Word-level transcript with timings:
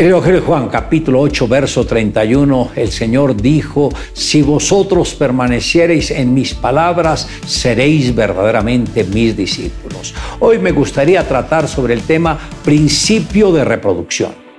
En 0.00 0.06
el 0.06 0.12
Evangelio 0.12 0.40
Juan, 0.40 0.70
capítulo 0.70 1.20
8, 1.20 1.46
verso 1.46 1.84
31, 1.84 2.70
el 2.74 2.90
Señor 2.90 3.36
dijo, 3.36 3.90
si 4.14 4.40
vosotros 4.40 5.14
permaneciereis 5.14 6.10
en 6.10 6.32
mis 6.32 6.54
palabras, 6.54 7.28
seréis 7.44 8.14
verdaderamente 8.14 9.04
mis 9.04 9.36
discípulos. 9.36 10.14
Hoy 10.38 10.58
me 10.58 10.72
gustaría 10.72 11.28
tratar 11.28 11.68
sobre 11.68 11.92
el 11.92 12.00
tema 12.00 12.38
principio 12.64 13.52
de 13.52 13.62
reproducción. 13.62 14.49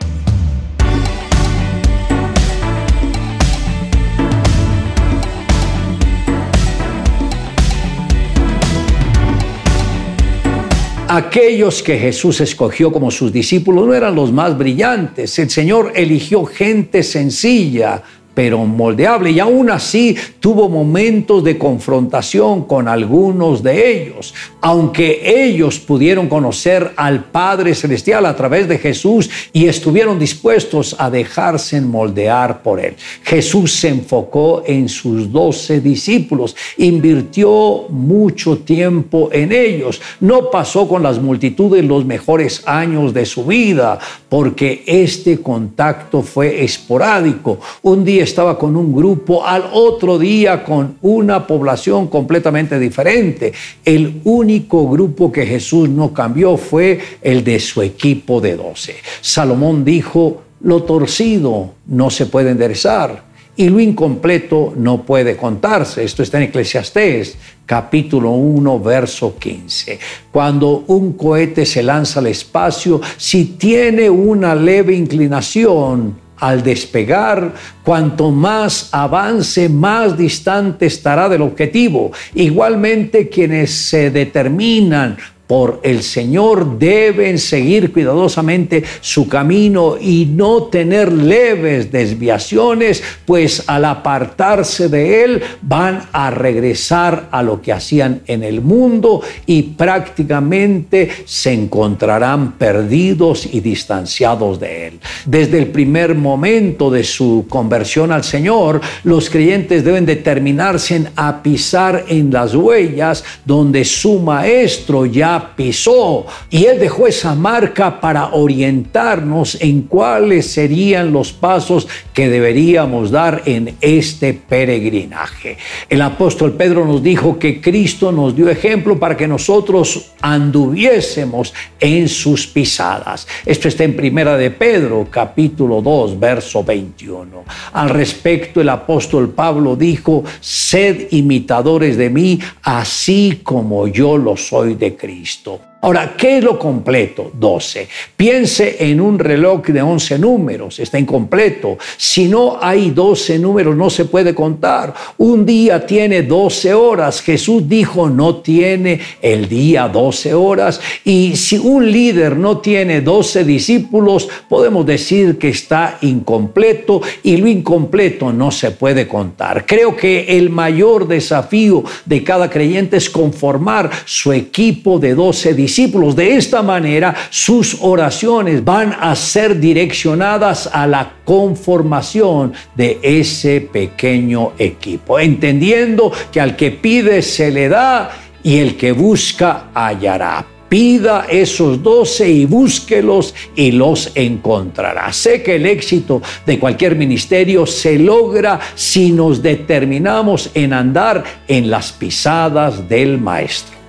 Aquellos 11.16 11.84
que 11.84 11.98
Jesús 11.98 12.40
escogió 12.40 12.90
como 12.90 13.12
sus 13.12 13.34
discípulos 13.34 13.86
no 13.86 13.94
eran 13.94 14.16
los 14.16 14.32
más 14.32 14.58
brillantes. 14.58 15.38
El 15.40 15.50
Señor 15.50 15.92
eligió 15.94 16.46
gente 16.46 17.04
sencilla, 17.04 18.02
pero 18.34 18.66
moldeable 18.66 19.32
y 19.32 19.40
aún 19.40 19.70
así 19.70 20.16
tuvo 20.40 20.70
momentos 20.70 21.44
de 21.44 21.58
confrontación 21.58 22.64
con 22.66 22.88
algunos 22.88 23.62
de 23.62 24.04
ellos. 24.04 24.34
Aunque 24.62 25.22
ellos 25.46 25.80
pudieron 25.80 26.28
conocer 26.28 26.92
al 26.96 27.26
Padre 27.26 27.76
Celestial 27.76 28.26
a 28.26 28.36
través 28.36 28.68
de 28.68 28.78
Jesús 28.78 29.30
y 29.54 29.68
estuvieron 29.68 30.20
dispuestos 30.20 30.96
a 30.98 31.10
dejarse 31.10 31.82
moldear 31.82 32.64
por 32.64 32.80
Él. 32.80 32.96
Jesús 33.24 33.74
se 33.74 33.90
enfocó 33.90 34.64
en 34.66 34.88
sus 34.90 35.32
doce 35.32 35.82
discípulos, 35.82 36.56
invirtió 36.78 37.86
mucho 37.90 38.58
tiempo 38.60 39.30
en 39.32 39.52
ellos. 39.52 40.02
No 40.20 40.50
pasó 40.50 40.88
con 40.88 41.04
las 41.04 41.20
multitudes 41.20 41.84
los 41.84 42.06
mejores 42.06 42.64
años 42.66 43.14
de 43.14 43.26
su 43.26 43.46
vida, 43.46 44.00
porque 44.30 44.84
este 44.86 45.42
contacto 45.42 46.22
fue 46.22 46.64
esporádico. 46.64 47.60
Un 47.82 48.06
día 48.06 48.24
estaba 48.32 48.58
con 48.58 48.76
un 48.76 48.94
grupo, 48.94 49.46
al 49.46 49.66
otro 49.74 50.18
día 50.18 50.64
con 50.64 50.96
una 51.02 51.46
población 51.46 52.08
completamente 52.08 52.80
diferente. 52.80 53.52
El 53.84 54.22
único 54.24 54.90
grupo 54.90 55.32
que 55.32 55.46
Jesús 55.46 55.90
no 55.90 56.14
cambió 56.14 56.56
fue 56.56 57.00
el 57.22 57.44
de 57.44 57.60
su 57.60 57.82
equipo 57.82 58.40
de 58.40 58.56
doce. 58.56 58.96
Salomón 59.20 59.84
dijo, 59.84 60.44
lo 60.62 60.84
torcido 60.84 61.74
no 61.88 62.10
se 62.10 62.26
puede 62.26 62.52
enderezar 62.52 63.32
y 63.58 63.68
lo 63.68 63.82
incompleto 63.82 64.74
no 64.78 65.04
puede 65.04 65.36
contarse. 65.36 66.04
Esto 66.04 66.24
está 66.24 66.38
en 66.38 66.44
Eclesiastés 66.44 67.38
capítulo 67.66 68.32
1, 68.32 68.80
verso 68.80 69.36
15. 69.38 70.00
Cuando 70.32 70.86
un 70.88 71.14
cohete 71.14 71.66
se 71.66 71.84
lanza 71.84 72.22
al 72.22 72.28
espacio, 72.28 73.02
si 73.18 73.46
tiene 73.58 74.10
una 74.10 74.56
leve 74.56 74.96
inclinación, 74.96 76.21
al 76.42 76.64
despegar, 76.64 77.54
cuanto 77.84 78.32
más 78.32 78.90
avance, 78.92 79.70
más 79.70 80.18
distante 80.18 80.88
estará 80.88 81.30
del 81.30 81.44
objetivo. 81.44 82.12
Igualmente 82.34 83.30
quienes 83.30 83.72
se 83.72 84.12
determinan 84.12 85.18
por 85.52 85.82
el 85.84 86.02
Señor 86.02 86.80
deben 86.80 87.38
seguir 87.38 87.92
cuidadosamente 87.92 88.86
su 89.02 89.28
camino 89.28 89.98
y 90.00 90.26
no 90.26 90.64
tener 90.68 91.12
leves 91.12 91.92
desviaciones, 91.92 93.04
pues 93.26 93.66
al 93.68 93.84
apartarse 93.84 94.88
de 94.88 95.26
Él 95.26 95.42
van 95.62 96.04
a 96.14 96.32
regresar 96.32 97.28
a 97.32 97.44
lo 97.44 97.62
que 97.62 97.74
hacían 97.74 98.22
en 98.28 98.44
el 98.44 98.62
mundo 98.62 99.22
y 99.46 99.64
prácticamente 99.64 101.10
se 101.26 101.52
encontrarán 101.52 102.54
perdidos 102.54 103.46
y 103.52 103.60
distanciados 103.60 104.58
de 104.58 104.88
Él. 104.88 105.00
Desde 105.26 105.58
el 105.58 105.68
primer 105.68 106.16
momento 106.16 106.90
de 106.90 107.04
su 107.04 107.46
conversión 107.50 108.14
al 108.14 108.24
Señor, 108.24 108.80
los 109.04 109.30
creyentes 109.30 109.84
deben 109.84 110.06
determinarse 110.06 111.08
a 111.18 111.44
pisar 111.44 112.06
en 112.08 112.32
las 112.32 112.56
huellas 112.56 113.26
donde 113.44 113.84
su 113.84 114.20
Maestro 114.20 115.06
ya 115.06 115.41
pisó 115.56 116.26
y 116.50 116.66
Él 116.66 116.80
dejó 116.80 117.08
esa 117.08 117.36
marca 117.36 118.00
para 118.00 118.34
orientarnos 118.34 119.58
en 119.62 119.84
cuáles 119.84 120.52
serían 120.52 121.12
los 121.12 121.32
pasos 121.32 121.88
que 122.14 122.30
deberíamos 122.30 123.12
dar 123.12 123.44
en 123.46 123.76
este 123.82 124.34
peregrinaje. 124.34 125.58
El 125.90 126.02
apóstol 126.02 126.54
Pedro 126.54 126.86
nos 126.86 127.04
dijo 127.04 127.38
que 127.38 127.62
Cristo 127.62 128.12
nos 128.12 128.36
dio 128.36 128.50
ejemplo 128.50 129.00
para 129.00 129.18
que 129.18 129.28
nosotros 129.28 130.12
anduviésemos 130.22 131.54
en 131.80 132.08
sus 132.08 132.48
pisadas. 132.48 133.28
Esto 133.46 133.68
está 133.68 133.84
en 133.84 133.96
Primera 133.96 134.38
de 134.38 134.52
Pedro, 134.52 135.08
capítulo 135.10 135.82
2, 135.82 136.20
verso 136.20 136.64
21. 136.64 137.44
Al 137.74 137.90
respecto, 137.90 138.62
el 138.62 138.70
apóstol 138.70 139.30
Pablo 139.30 139.76
dijo, 139.76 140.24
sed 140.40 141.08
imitadores 141.12 141.98
de 141.98 142.10
mí, 142.10 142.40
así 142.64 143.42
como 143.44 143.88
yo 143.88 144.18
lo 144.18 144.38
soy 144.38 144.76
de 144.76 144.96
Cristo. 144.96 145.21
Cristo. 145.22 145.71
Ahora, 145.84 146.14
¿qué 146.16 146.38
es 146.38 146.44
lo 146.44 146.60
completo? 146.60 147.32
12. 147.34 147.88
Piense 148.16 148.76
en 148.80 149.02
un 149.02 149.18
reloj 149.18 149.66
de 149.66 149.82
11 149.82 150.20
números, 150.20 150.80
está 150.80 151.00
incompleto. 151.00 151.80
Si 151.98 152.28
no 152.28 152.60
hay 152.62 152.92
12 152.92 153.40
números, 153.40 153.76
no 153.76 153.90
se 153.90 154.06
puede 154.06 154.36
contar. 154.36 154.94
Un 155.18 155.44
día 155.44 155.84
tiene 155.84 156.22
12 156.22 156.76
horas. 156.76 157.22
Jesús 157.22 157.68
dijo, 157.68 158.12
no 158.12 158.36
tiene 158.36 159.00
el 159.24 159.50
día 159.50 159.88
12 159.88 160.36
horas. 160.36 160.80
Y 161.04 161.36
si 161.36 161.58
un 161.58 161.92
líder 161.92 162.38
no 162.38 162.60
tiene 162.60 163.02
12 163.02 163.44
discípulos, 163.44 164.30
podemos 164.48 164.86
decir 164.86 165.40
que 165.40 165.50
está 165.50 165.98
incompleto 166.02 167.02
y 167.24 167.38
lo 167.38 167.48
incompleto 167.48 168.32
no 168.32 168.52
se 168.52 168.70
puede 168.70 169.08
contar. 169.08 169.66
Creo 169.66 169.96
que 169.98 170.38
el 170.38 170.52
mayor 170.52 171.08
desafío 171.08 171.84
de 172.06 172.24
cada 172.24 172.52
creyente 172.52 172.98
es 172.98 173.10
conformar 173.10 173.90
su 174.06 174.32
equipo 174.32 175.00
de 175.00 175.16
12 175.16 175.56
discípulos 175.56 175.71
De 175.72 176.36
esta 176.36 176.62
manera, 176.62 177.16
sus 177.30 177.78
oraciones 177.80 178.64
van 178.64 178.94
a 179.00 179.16
ser 179.16 179.58
direccionadas 179.58 180.70
a 180.72 180.86
la 180.86 181.14
conformación 181.24 182.52
de 182.76 183.00
ese 183.02 183.62
pequeño 183.62 184.52
equipo, 184.58 185.18
entendiendo 185.18 186.12
que 186.30 186.42
al 186.42 186.58
que 186.58 186.72
pide 186.72 187.22
se 187.22 187.52
le 187.52 187.70
da 187.70 188.12
y 188.44 188.58
el 188.58 188.76
que 188.76 188.92
busca 188.92 189.70
hallará 189.74 190.46
pida 190.68 191.26
esos 191.30 191.84
doce 191.84 192.30
y 192.30 192.46
búsquelos 192.46 193.36
y 193.58 193.74
los 193.74 194.10
encontrará. 194.16 195.12
Sé 195.12 195.44
que 195.44 195.58
el 195.58 195.66
éxito 195.66 196.22
de 196.46 196.58
cualquier 196.60 196.96
ministerio 196.96 197.66
se 197.66 198.00
logra 198.00 198.58
si 198.74 199.12
nos 199.12 199.42
determinamos 199.42 200.50
en 200.54 200.72
andar 200.72 201.26
en 201.50 201.70
las 201.70 201.92
pisadas 201.92 202.88
del 202.88 203.20
Maestro. 203.20 203.81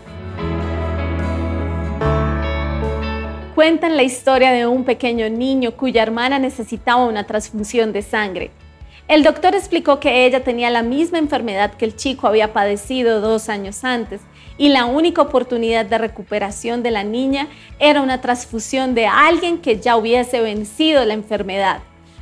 Cuentan 3.55 3.97
la 3.97 4.03
historia 4.03 4.53
de 4.53 4.67
un 4.67 4.85
pequeño 4.85 5.29
niño 5.29 5.73
cuya 5.73 6.03
hermana 6.03 6.39
necesitaba 6.39 7.05
una 7.05 7.25
transfusión 7.27 7.93
de 7.93 8.03
sangre. 8.03 8.51
El 9.09 9.23
doctor 9.23 9.55
explicó 9.55 10.01
que 10.01 10.25
ella 10.25 10.45
tenía 10.45 10.71
la 10.71 10.83
misma 10.83 11.19
enfermedad 11.19 11.75
que 11.75 11.85
el 11.85 11.97
chico 11.97 12.27
había 12.27 12.53
padecido 12.53 13.21
dos 13.21 13.49
años 13.49 13.85
antes 13.85 14.21
y 14.57 14.69
la 14.69 14.85
única 14.85 15.23
oportunidad 15.23 15.85
de 15.85 15.99
recuperación 15.99 16.83
de 16.83 16.91
la 16.93 17.05
niña 17.05 17.49
era 17.79 18.01
una 18.01 18.21
transfusión 18.21 18.95
de 18.95 19.07
alguien 19.07 19.59
que 19.59 19.81
ya 19.81 19.97
hubiese 19.97 20.41
vencido 20.41 21.05
la 21.05 21.15
enfermedad. 21.15 21.81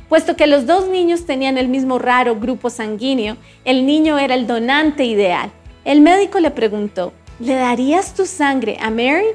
Puesto 0.09 0.35
que 0.35 0.47
los 0.47 0.65
dos 0.65 0.89
niños 0.89 1.25
tenían 1.25 1.57
el 1.57 1.69
mismo 1.69 1.97
raro 1.99 2.35
grupo 2.35 2.69
sanguíneo, 2.69 3.37
el 3.63 3.85
niño 3.85 4.17
era 4.17 4.35
el 4.35 4.47
donante 4.47 5.05
ideal. 5.05 5.51
El 5.85 6.01
médico 6.01 6.39
le 6.39 6.51
preguntó, 6.51 7.13
¿le 7.39 7.53
darías 7.53 8.13
tu 8.13 8.25
sangre 8.25 8.77
a 8.81 8.89
Mary? 8.89 9.27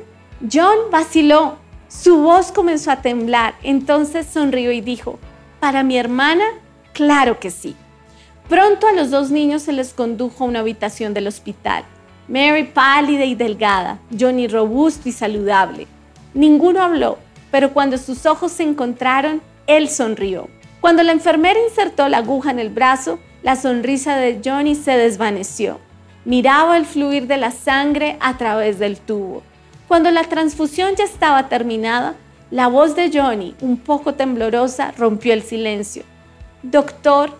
John 0.52 0.90
vaciló 0.90 1.56
su 1.88 2.18
voz 2.18 2.52
comenzó 2.52 2.90
a 2.90 3.02
temblar, 3.02 3.54
entonces 3.62 4.26
sonrió 4.26 4.72
y 4.72 4.80
dijo, 4.80 5.18
¿para 5.60 5.82
mi 5.82 5.96
hermana? 5.96 6.44
Claro 6.92 7.38
que 7.38 7.50
sí. 7.50 7.76
Pronto 8.48 8.86
a 8.86 8.92
los 8.92 9.10
dos 9.10 9.30
niños 9.30 9.62
se 9.62 9.72
les 9.72 9.92
condujo 9.92 10.44
a 10.44 10.46
una 10.46 10.60
habitación 10.60 11.14
del 11.14 11.26
hospital. 11.26 11.84
Mary 12.28 12.64
pálida 12.64 13.24
y 13.24 13.34
delgada, 13.34 13.98
Johnny 14.18 14.48
robusto 14.48 15.08
y 15.08 15.12
saludable. 15.12 15.86
Ninguno 16.34 16.82
habló, 16.82 17.18
pero 17.50 17.72
cuando 17.72 17.98
sus 17.98 18.26
ojos 18.26 18.52
se 18.52 18.64
encontraron, 18.64 19.40
él 19.66 19.88
sonrió. 19.88 20.48
Cuando 20.80 21.02
la 21.02 21.12
enfermera 21.12 21.58
insertó 21.68 22.08
la 22.08 22.18
aguja 22.18 22.50
en 22.50 22.58
el 22.58 22.70
brazo, 22.70 23.18
la 23.42 23.56
sonrisa 23.56 24.16
de 24.16 24.40
Johnny 24.44 24.74
se 24.74 24.96
desvaneció. 24.96 25.78
Miraba 26.24 26.76
el 26.76 26.84
fluir 26.84 27.28
de 27.28 27.36
la 27.36 27.52
sangre 27.52 28.16
a 28.20 28.36
través 28.36 28.78
del 28.78 28.98
tubo. 28.98 29.42
Cuando 29.88 30.10
la 30.10 30.24
transfusión 30.24 30.96
ya 30.96 31.04
estaba 31.04 31.48
terminada, 31.48 32.16
la 32.50 32.66
voz 32.66 32.96
de 32.96 33.10
Johnny, 33.12 33.54
un 33.60 33.76
poco 33.76 34.14
temblorosa, 34.14 34.92
rompió 34.96 35.32
el 35.32 35.42
silencio. 35.42 36.02
Doctor, 36.62 37.38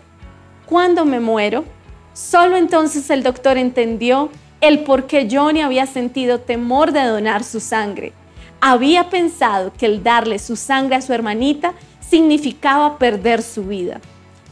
¿cuándo 0.67 1.05
me 1.05 1.19
muero? 1.21 1.65
Solo 2.13 2.57
entonces 2.57 3.11
el 3.11 3.23
doctor 3.23 3.59
entendió 3.59 4.31
el 4.61 4.85
por 4.85 5.07
qué 5.07 5.29
Johnny 5.31 5.61
había 5.61 5.87
sentido 5.87 6.41
temor 6.41 6.93
de 6.93 7.03
donar 7.03 7.45
su 7.45 7.61
sangre. 7.61 8.13
Había 8.61 9.11
pensado 9.11 9.73
que 9.73 9.87
el 9.87 10.03
darle 10.03 10.39
su 10.39 10.57
sangre 10.57 10.97
a 10.97 11.03
su 11.03 11.13
hermanita 11.13 11.75
significaba 12.01 12.99
perder 12.99 13.43
su 13.43 13.65
vida. 13.65 14.01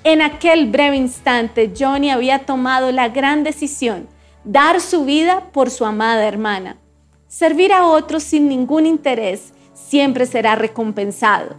En 0.02 0.20
aquel 0.20 0.70
breve 0.70 0.97
instante, 0.97 1.73
Johnny 1.79 2.11
había 2.11 2.40
tomado 2.40 2.93
la 2.93 3.08
gran 3.08 3.44
decisión, 3.44 4.08
dar 4.44 4.81
su 4.81 5.05
vida 5.05 5.44
por 5.52 5.70
su 5.70 5.87
amada 5.87 6.26
hermana. 6.26 6.76
Servir 7.37 7.73
a 7.73 7.89
otros 7.89 8.23
sin 8.23 8.49
ningún 8.49 8.87
interés 8.87 9.55
siempre 9.75 10.25
será 10.25 10.55
recompensado. 10.55 11.57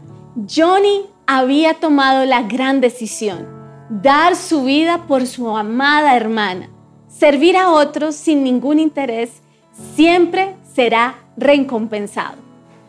Johnny 0.49 1.01
había 1.27 1.73
tomado 1.73 2.23
la 2.23 2.43
gran 2.43 2.79
decisión, 2.79 3.45
dar 3.89 4.37
su 4.37 4.63
vida 4.63 5.03
por 5.05 5.27
su 5.27 5.49
amada 5.49 6.15
hermana. 6.15 6.69
Servir 7.09 7.57
a 7.57 7.71
otros 7.71 8.15
sin 8.15 8.41
ningún 8.41 8.79
interés 8.79 9.31
siempre 9.97 10.55
será 10.73 11.15
recompensado. 11.35 12.37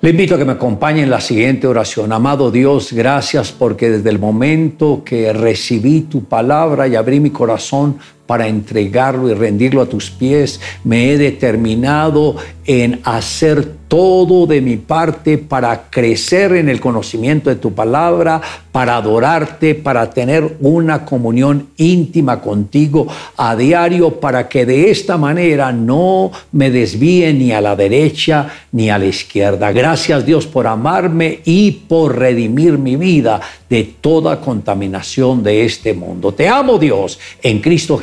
Le 0.00 0.10
invito 0.10 0.36
a 0.36 0.38
que 0.38 0.44
me 0.44 0.52
acompañe 0.52 1.02
en 1.02 1.10
la 1.10 1.20
siguiente 1.20 1.66
oración. 1.66 2.12
Amado 2.12 2.52
Dios, 2.52 2.92
gracias 2.92 3.50
porque 3.50 3.90
desde 3.90 4.10
el 4.10 4.20
momento 4.20 5.02
que 5.04 5.32
recibí 5.32 6.02
tu 6.02 6.22
palabra 6.22 6.86
y 6.86 6.94
abrí 6.94 7.18
mi 7.18 7.30
corazón 7.30 7.98
para 8.26 8.48
entregarlo 8.48 9.30
y 9.30 9.34
rendirlo 9.34 9.82
a 9.82 9.86
tus 9.86 10.10
pies, 10.10 10.60
me 10.84 11.10
he 11.10 11.18
determinado 11.18 12.36
en 12.66 13.00
hacer 13.04 13.76
todo 13.86 14.46
de 14.46 14.60
mi 14.60 14.76
parte 14.76 15.38
para 15.38 15.88
crecer 15.88 16.52
en 16.52 16.68
el 16.68 16.80
conocimiento 16.80 17.50
de 17.50 17.56
tu 17.56 17.72
palabra, 17.72 18.40
para 18.72 18.96
adorarte, 18.96 19.76
para 19.76 20.10
tener 20.10 20.56
una 20.60 21.04
comunión 21.04 21.68
íntima 21.76 22.40
contigo 22.40 23.06
a 23.36 23.54
diario, 23.54 24.18
para 24.18 24.48
que 24.48 24.66
de 24.66 24.90
esta 24.90 25.16
manera 25.16 25.70
no 25.70 26.32
me 26.52 26.70
desvíe 26.70 27.32
ni 27.32 27.52
a 27.52 27.60
la 27.60 27.76
derecha 27.76 28.48
ni 28.72 28.90
a 28.90 28.98
la 28.98 29.06
izquierda. 29.06 29.70
Gracias 29.70 30.26
Dios 30.26 30.46
por 30.46 30.66
amarme 30.66 31.40
y 31.44 31.70
por 31.70 32.18
redimir 32.18 32.78
mi 32.78 32.96
vida 32.96 33.40
de 33.70 33.84
toda 34.00 34.40
contaminación 34.40 35.42
de 35.42 35.64
este 35.64 35.94
mundo. 35.94 36.32
Te 36.32 36.48
amo 36.48 36.78
Dios 36.78 37.18
en 37.42 37.60
Cristo 37.60 37.96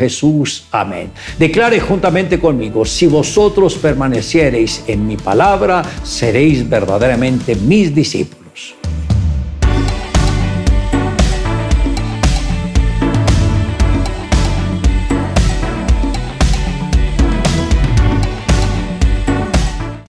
Amén. 0.72 1.12
Declare 1.40 1.80
juntamente 1.80 2.40
conmigo, 2.40 2.86
si 2.86 3.08
vosotros 3.08 3.76
permaneciereis 3.76 4.84
en 4.88 5.08
mi 5.08 5.18
palabra, 5.18 5.82
seréis 6.04 6.68
verdaderamente 6.70 7.56
mis 7.56 7.94
discípulos. 7.94 8.43